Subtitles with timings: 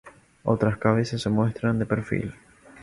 [0.43, 2.33] Otras cabezas se muestran de perfil.